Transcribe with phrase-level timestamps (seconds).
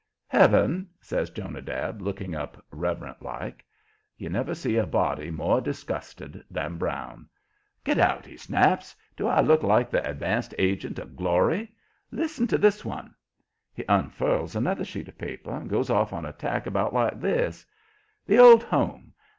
[0.29, 3.63] "Heaven," says Jonadab, looking up, reverent like.
[4.17, 7.29] You never see a body more disgusted than Brown.
[7.83, 8.95] "Get out!" he snaps.
[9.15, 11.75] "Do I look like the advance agent of Glory?
[12.09, 13.13] Listen to this one."
[13.75, 17.63] He unfurls another sheet of paper, and goes off on a tack about like this:
[18.25, 19.13] "The old home!